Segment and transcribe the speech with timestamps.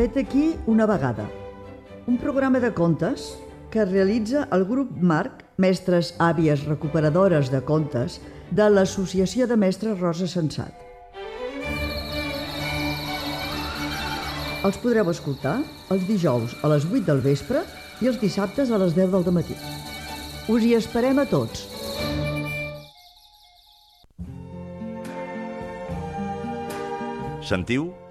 [0.00, 1.26] Vet aquí una vegada.
[2.06, 3.36] Un programa de contes
[3.70, 8.16] que realitza el grup Marc, mestres àvies recuperadores de contes,
[8.48, 10.72] de l'Associació de Mestres Rosa Sensat.
[14.64, 15.58] Els podreu escoltar
[15.92, 17.66] els dijous a les 8 del vespre
[18.00, 19.60] i els dissabtes a les 10 del matí.
[20.48, 21.68] Us hi esperem a tots.
[27.44, 27.92] Sentiu?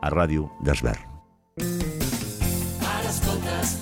[0.00, 1.06] a Ràdio Desvern.
[1.60, 3.76] Ara escoltes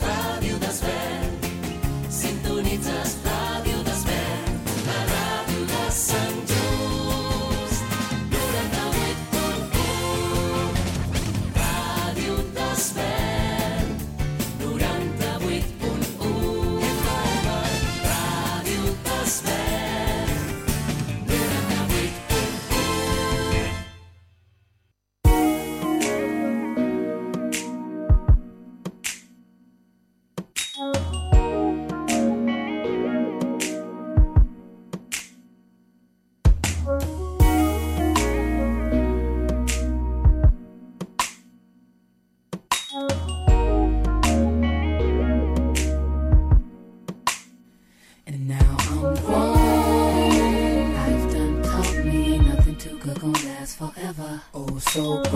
[54.99, 55.28] so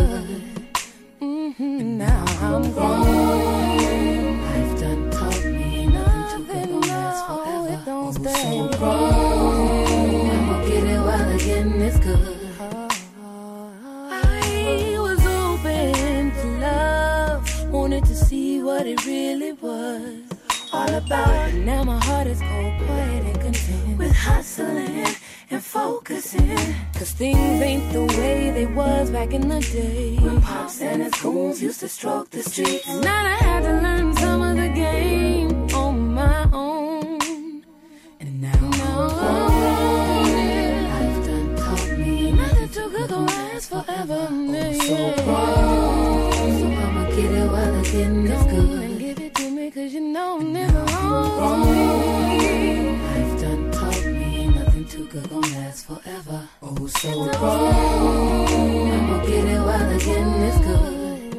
[0.00, 0.42] getting is good.
[1.20, 4.40] And now I'm grown.
[4.42, 7.76] Life done taught me nothing too good gonna last forever.
[8.12, 10.30] So grown.
[10.30, 12.38] I'ma get it while the getting is good.
[14.12, 20.22] I was open to love, wanted to see what it really was
[20.72, 21.26] all about.
[21.26, 25.06] But now my heart is cold, quiet, and content with hustling
[25.50, 26.89] and focusing.
[27.00, 30.18] Cause things ain't the way they was back in the day.
[30.20, 32.86] When pops and his goons used to stroke the streets.
[32.86, 37.64] And now I had to learn some of the game on my own.
[38.20, 39.06] And now, now.
[40.92, 44.28] Life done taught me nothing too good gonna last forever.
[44.30, 46.32] Oh, so grown.
[46.60, 48.82] So I'ma get it while the getting is good.
[48.82, 50.52] And give it to me cause you know I'm
[55.10, 56.48] good gonna last forever.
[56.62, 58.92] Oh, so grown.
[58.92, 61.34] I'ma get it while the getting is good.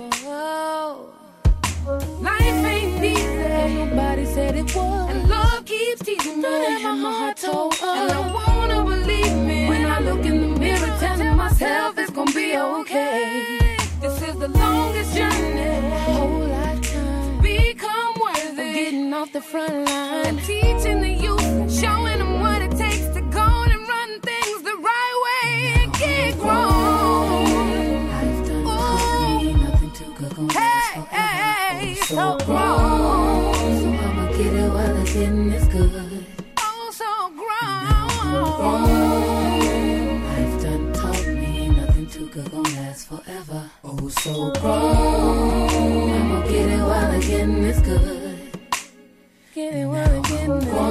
[2.22, 3.86] Life ain't easy.
[3.86, 5.10] Nobody said it was.
[5.12, 6.48] And love keeps teasing me.
[6.48, 7.82] And my heart told us.
[7.82, 9.70] And I wanna believe me.
[9.70, 13.78] When I look in the mirror, telling myself it's gonna be okay.
[14.02, 15.78] This is the longest journey.
[15.78, 17.42] of my Whole lifetime.
[17.42, 18.68] Become worthy.
[18.68, 20.26] Of getting off the front line.
[20.26, 21.11] And teaching the
[32.12, 33.54] so grown.
[33.80, 36.26] So I'ma get it while the getting is good.
[36.58, 37.06] Oh, so
[37.40, 37.84] grown.
[38.36, 40.24] Oh, grown.
[40.28, 43.72] Life done taught me ain't nothing too good gonna last forever.
[43.86, 46.12] Oh, so grown.
[46.12, 48.40] I'ma get it while the getting is good.
[49.56, 50.82] Get it while the getting is good.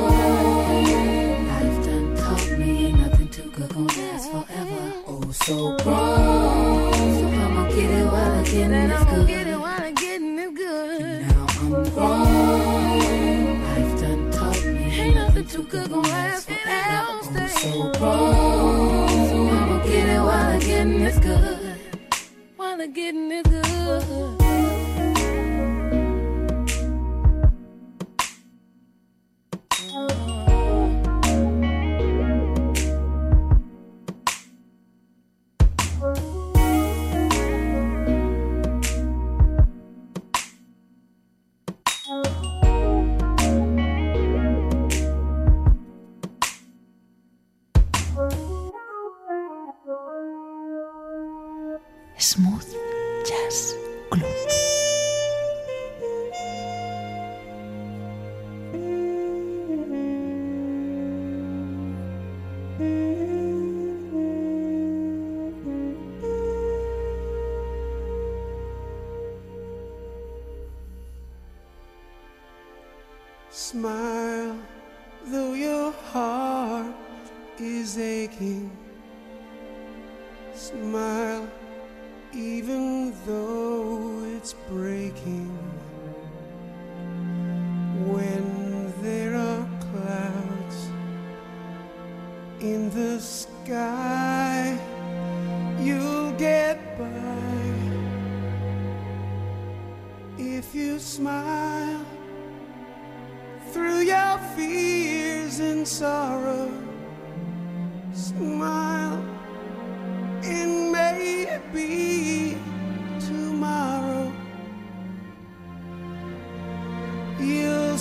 [1.51, 4.93] Life done taught me ain't nothing too good gonna last forever.
[5.07, 6.93] Oh, so grown.
[6.95, 9.50] So I'ma get it while the getting is good.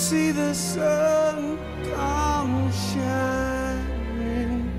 [0.10, 1.60] see the sun
[1.94, 4.72] come shining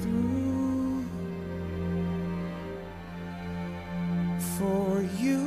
[0.00, 1.04] through
[4.56, 5.42] for you.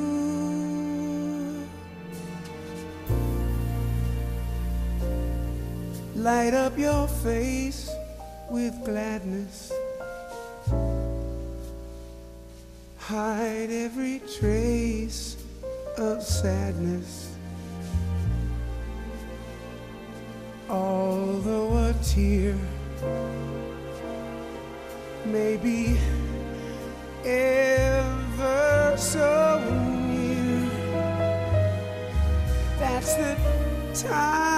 [6.16, 7.90] Light up your face
[8.52, 9.72] with gladness.
[12.98, 15.38] Hide every trace
[15.98, 17.29] of sadness.
[22.20, 22.58] here.
[25.26, 25.98] Maybe
[27.26, 29.62] ever so
[30.08, 30.70] near.
[32.80, 33.36] That's the
[33.94, 34.49] time.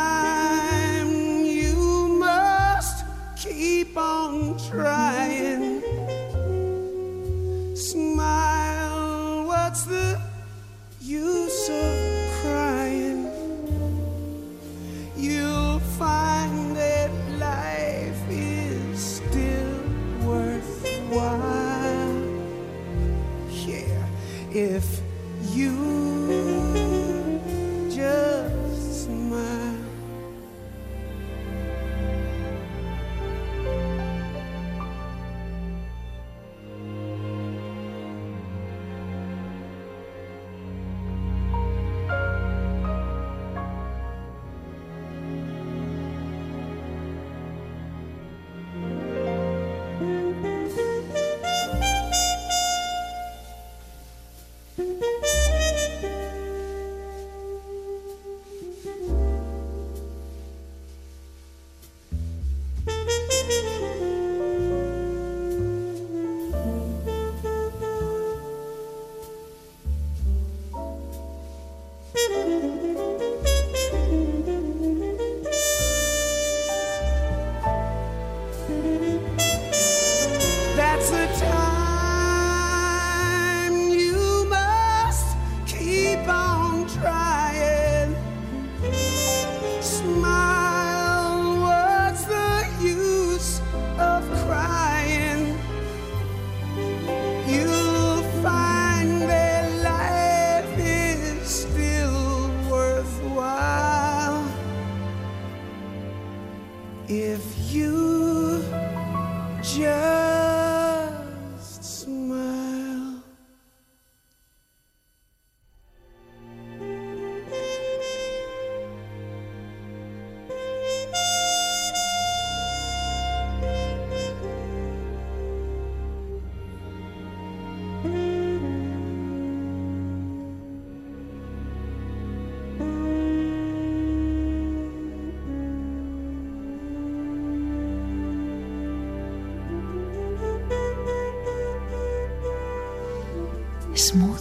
[144.01, 144.40] smooth.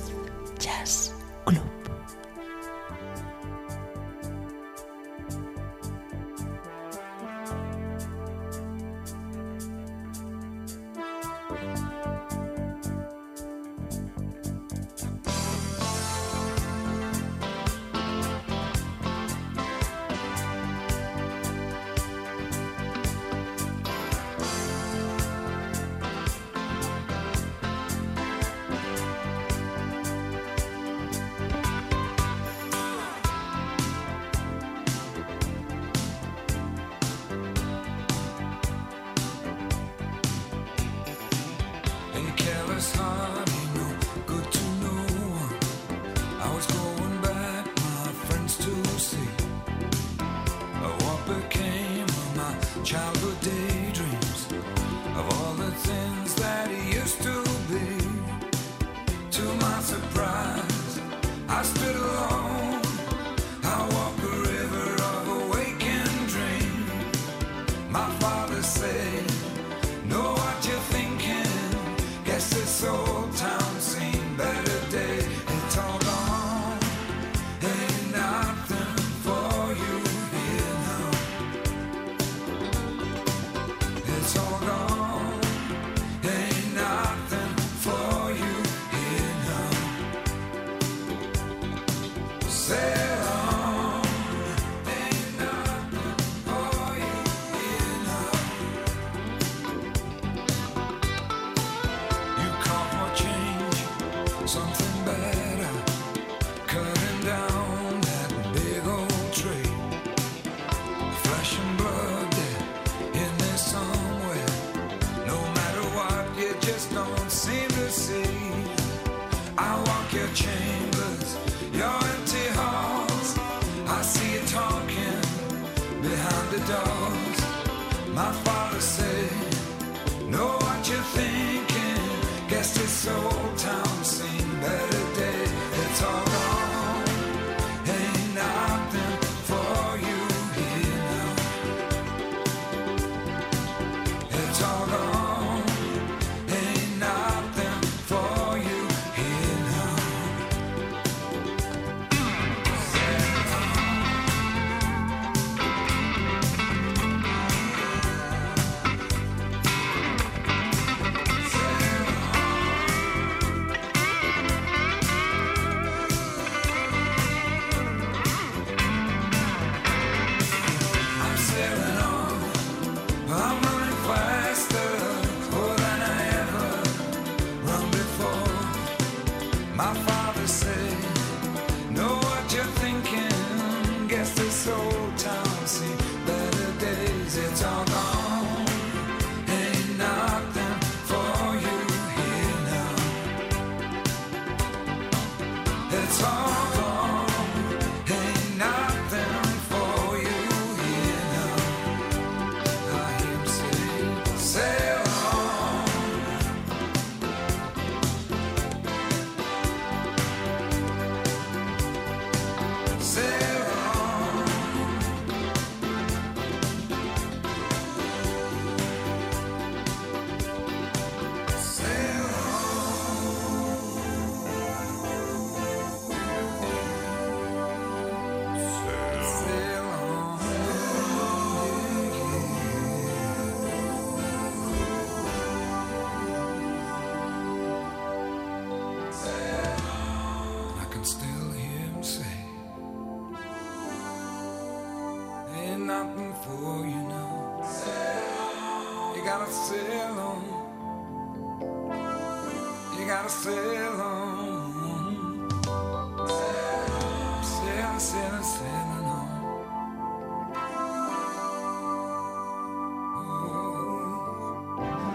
[258.11, 259.29] sailing, sailing on.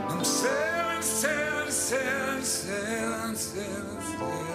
[0.10, 4.55] I'm sailing, sailing, sailing, sailing, sailing, sailing.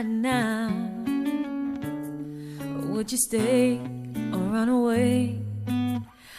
[0.00, 0.68] right now?
[2.74, 3.76] Or would you stay
[4.32, 5.38] or run away?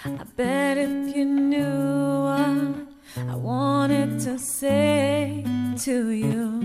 [0.03, 5.45] I bet if you knew what I wanted to say
[5.85, 6.59] to you,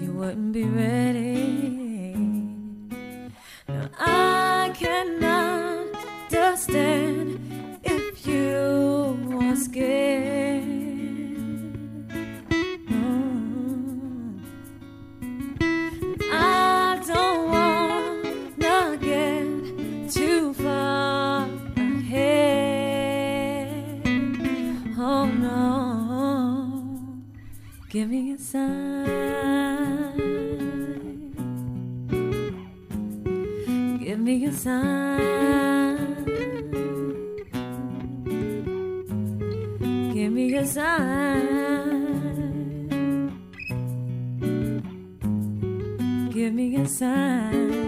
[0.00, 1.31] you wouldn't be ready.
[28.02, 28.66] Give me a sign.
[34.02, 36.16] Give me a sign.
[40.12, 41.60] Give me a sign.
[46.32, 47.81] Give me a sign.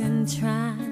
[0.00, 0.83] and try.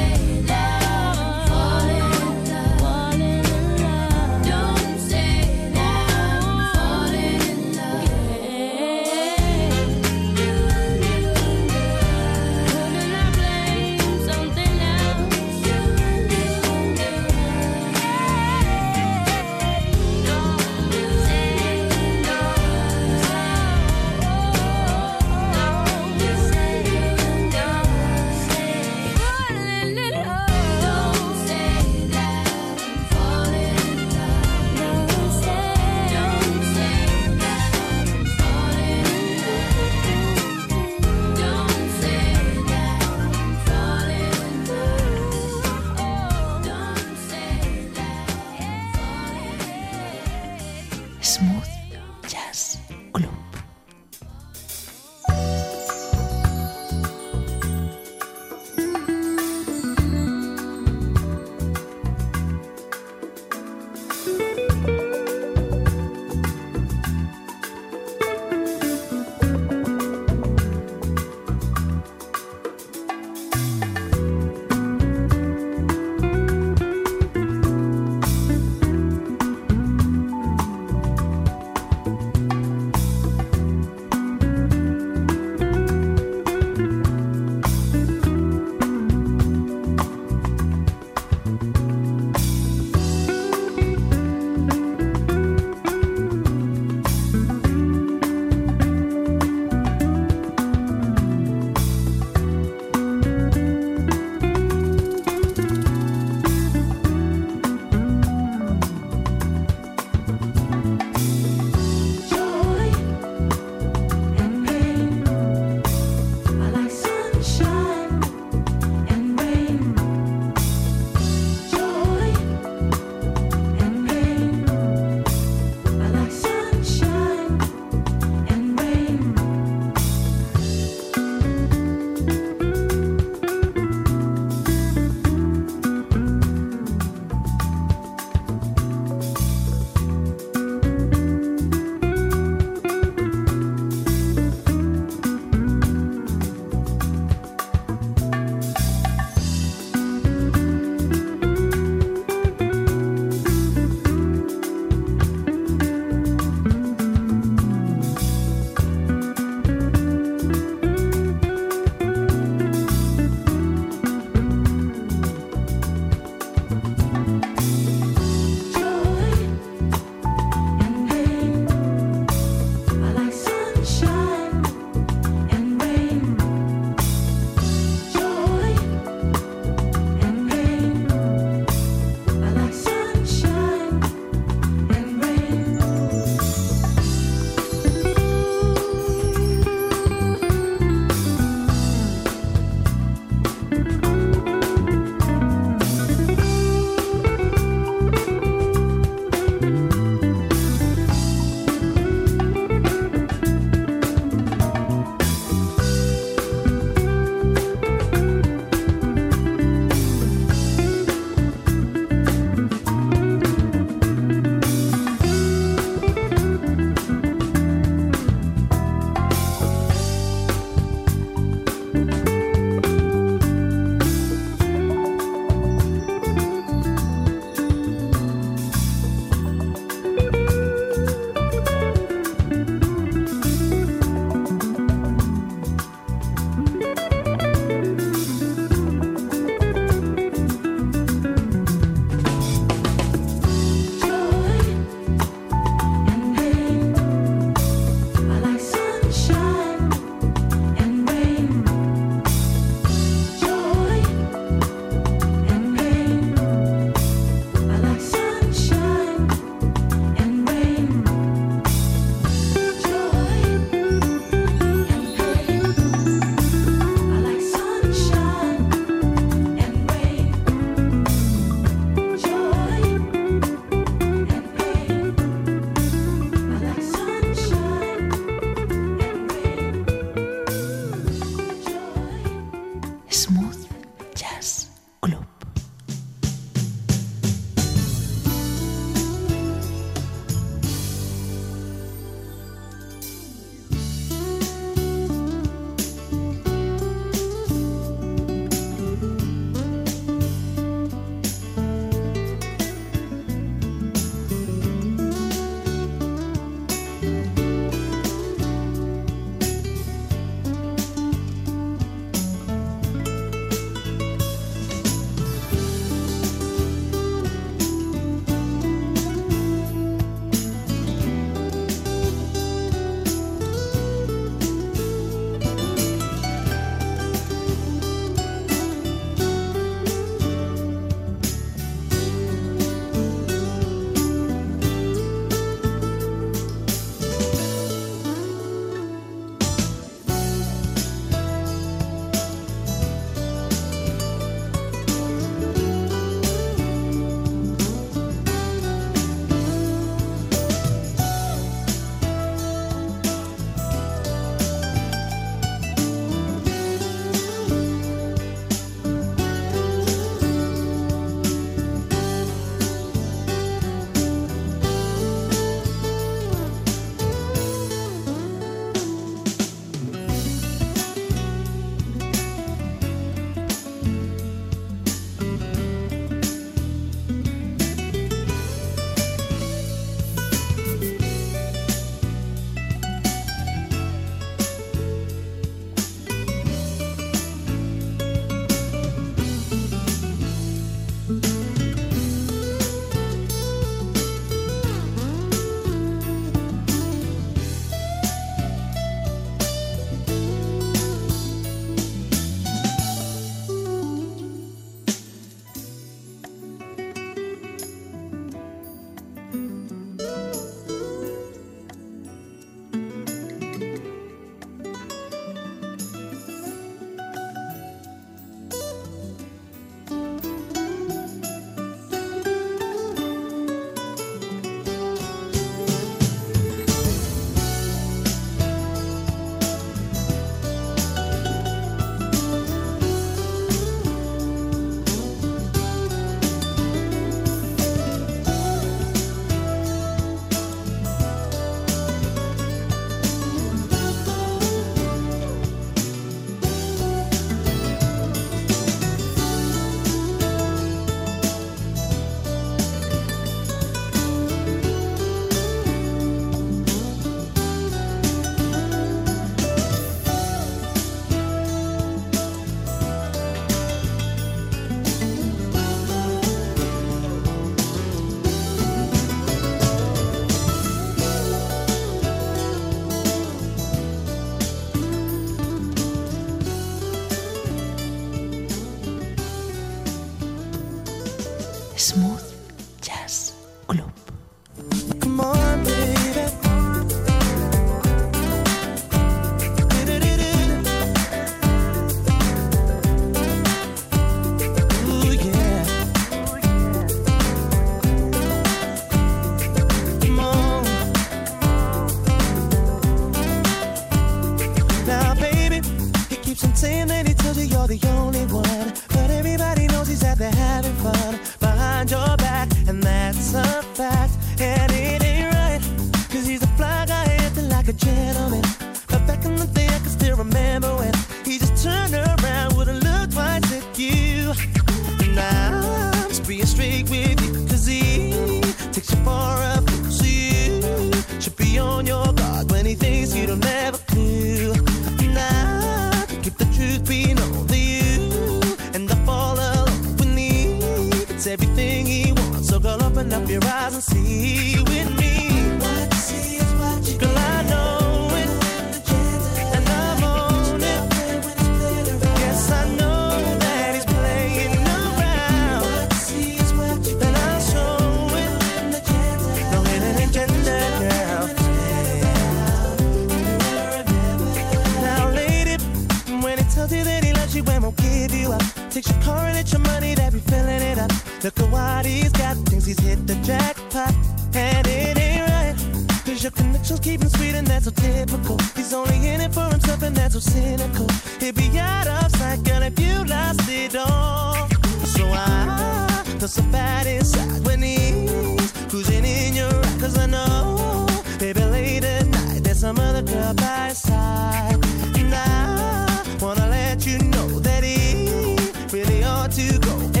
[576.23, 578.37] Your connections keep him sweet and that's so typical.
[578.55, 580.87] He's only in it for himself and that's so cynical.
[581.19, 584.47] He'd be out of sight, girl, if you lost it all.
[584.85, 589.79] So I feel so bad inside when he's cruising in your ride.
[589.79, 594.59] Cause I know, baby, late at night, there's some other girl by his side.
[594.97, 598.37] And I wanna let you know that he
[598.71, 600.00] really ought to go.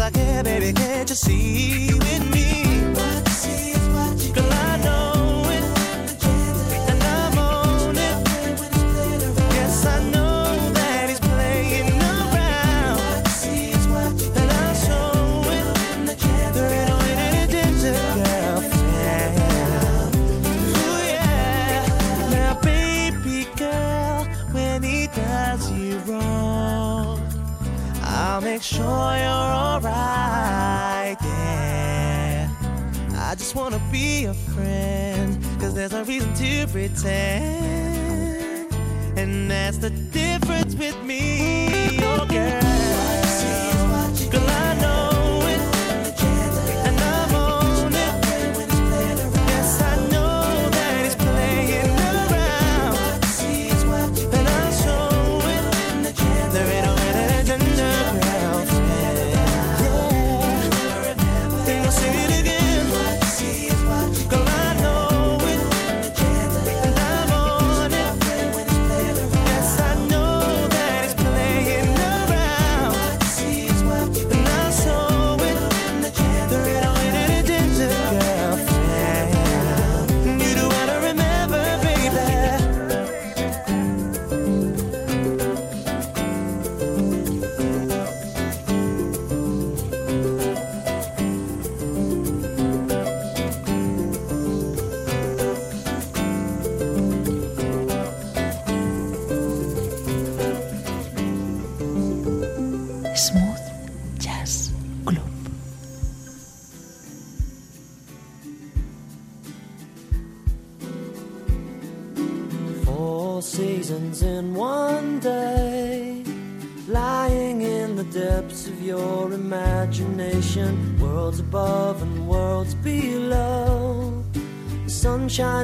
[0.00, 2.50] I care, baby, can't you see with me?
[4.32, 5.39] Girl, I know
[28.60, 32.46] make sure you're alright, yeah.
[33.16, 37.00] I just wanna be a friend, cause there's no reason to pretend.
[39.16, 42.60] And that's the difference with me, oh girl.
[42.60, 42.69] Girl,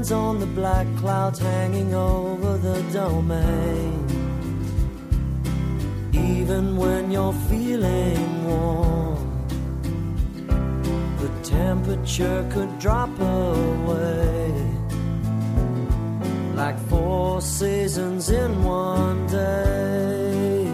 [0.06, 4.06] sun on the black clouds hanging over the domain.
[6.12, 9.18] Even when you're feeling warm,
[11.22, 14.52] the temperature could drop away
[16.54, 20.66] like four seasons in one day.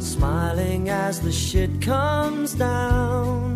[0.00, 3.54] Smiling as the shit comes down,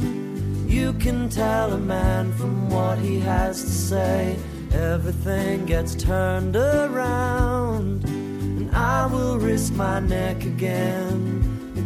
[0.68, 4.36] you can tell a man from what he has say.
[4.72, 11.18] Everything gets turned around, and I will risk my neck again,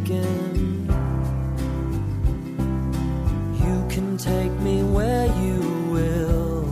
[0.03, 0.89] again.
[3.65, 5.61] You can take me where you
[5.95, 6.63] will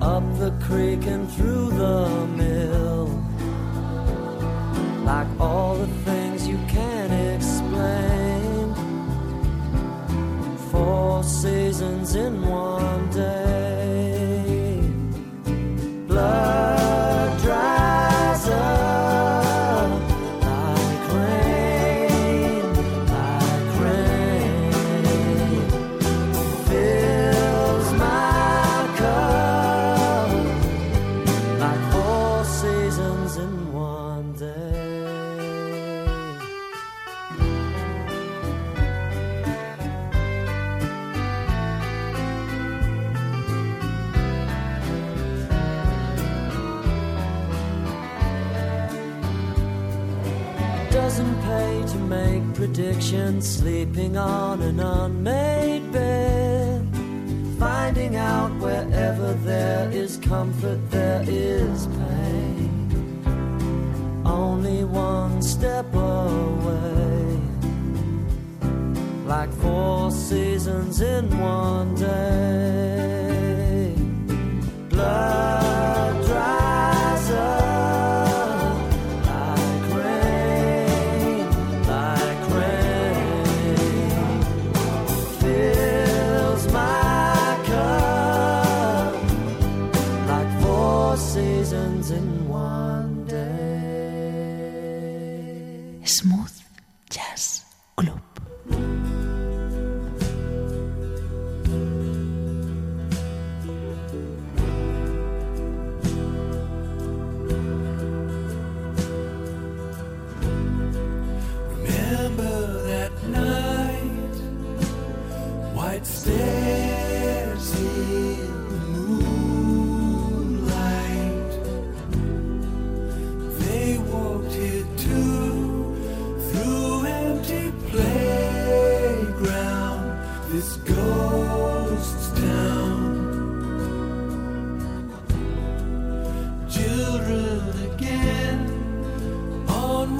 [0.00, 2.08] up the creek and through the
[2.40, 3.04] mill.
[5.04, 8.74] Like all the things you can't explain.
[10.70, 12.63] Four seasons in one
[53.44, 54.93] sleeping on and on.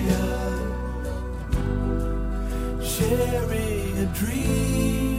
[2.84, 5.16] sharing a dream.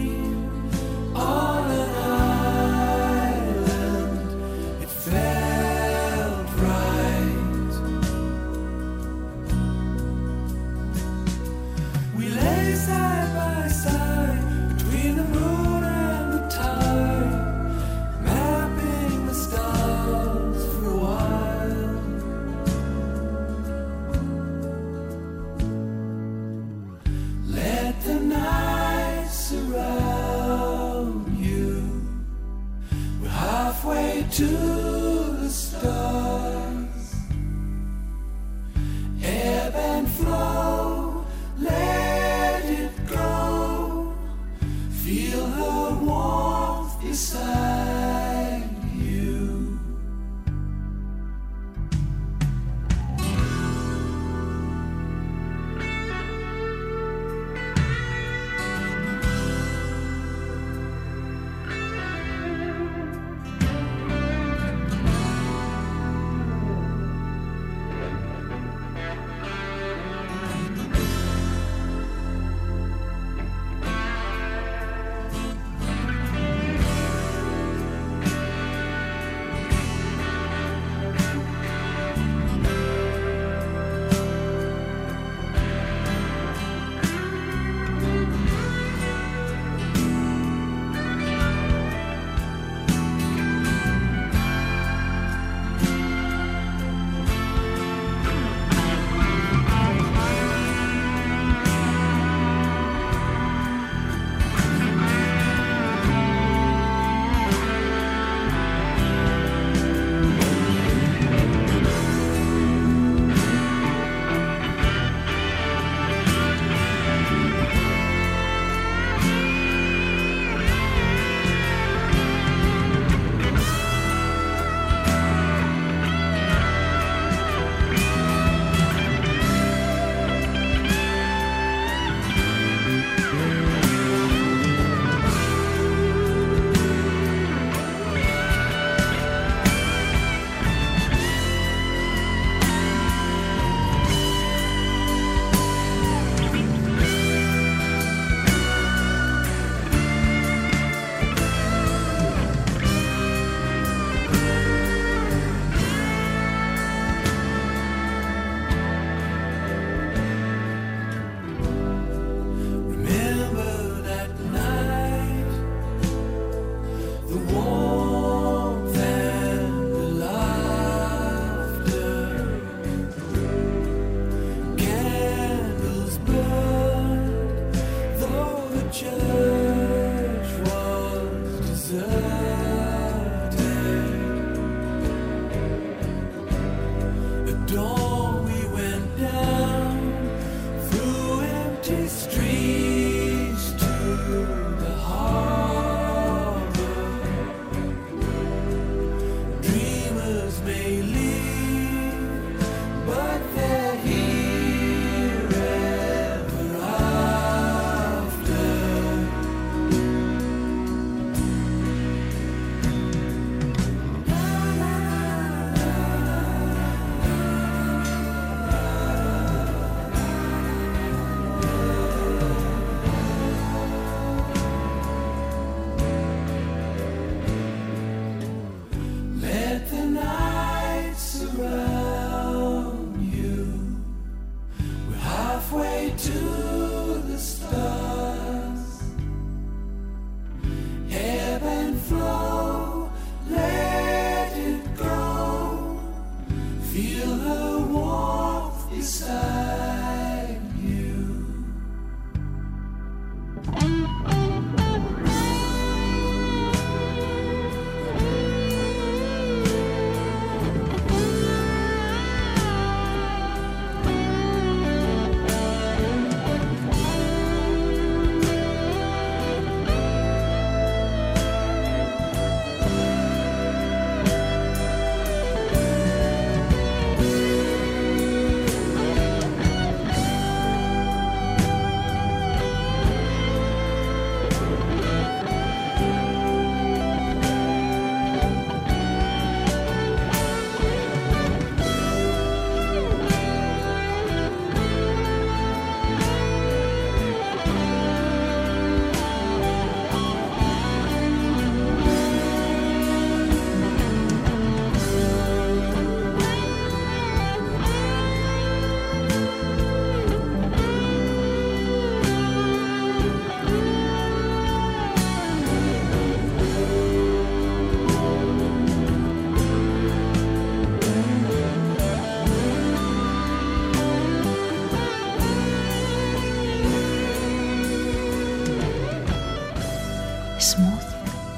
[330.59, 331.07] Smooth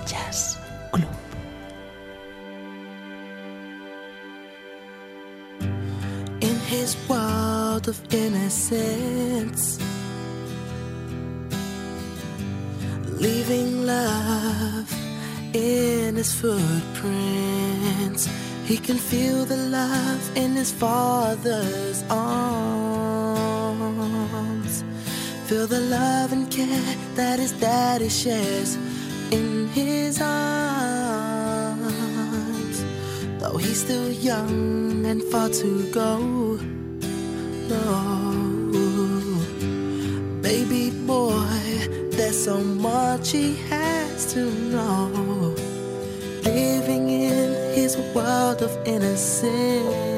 [0.07, 0.59] Jazz
[0.93, 1.17] Club.
[6.43, 9.79] in his world of innocence.
[13.19, 14.93] Leaving love
[15.55, 18.29] in his footprints.
[18.67, 22.45] He can feel the love in his father's arms.
[25.47, 28.79] Feel the love and care that his daddy shares
[29.33, 31.81] in his arms.
[33.39, 36.59] Though he's still young and far to go.
[37.69, 37.87] No,
[40.43, 41.47] baby boy,
[42.11, 45.55] there's so much he has to know.
[46.45, 50.10] Living in his world of innocence,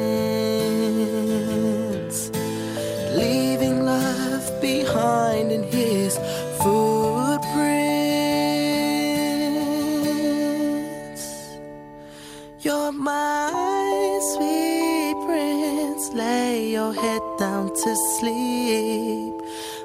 [18.22, 19.34] sleep.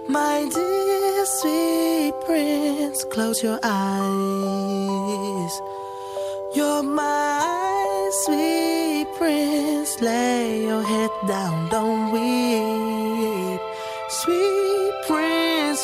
[0.08, 5.54] My dear sweet prince, close your eyes.
[6.56, 9.90] You're my sweet prince.
[10.02, 13.62] Lay your head down, don't weep.
[14.22, 15.82] Sweet prince,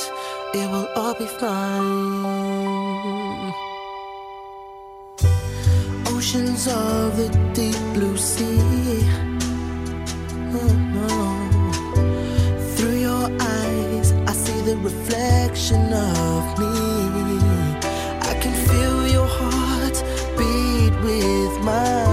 [0.54, 2.34] it will all be fine
[6.16, 8.63] oceans of the deep blue sea.
[14.74, 16.66] The reflection of me.
[18.22, 19.98] I can feel your heart
[20.38, 22.13] beat with mine.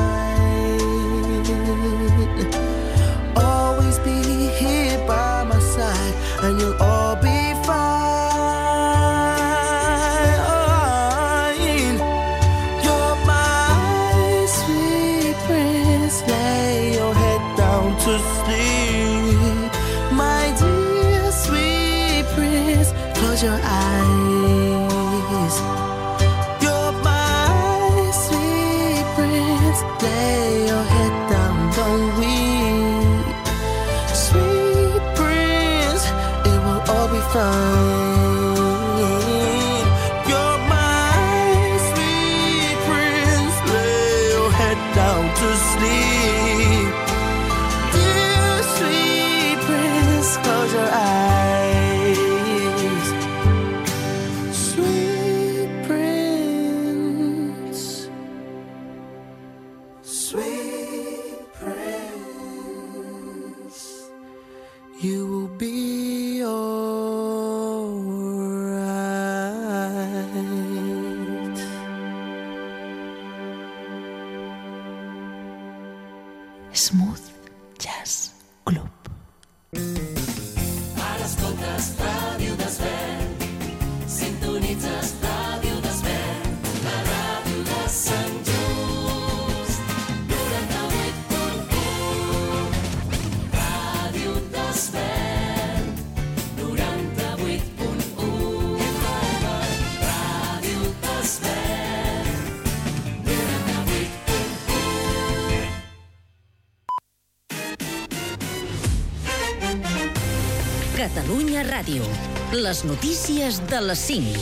[111.91, 112.07] Ràdio.
[112.53, 114.41] Les notícies de les 5.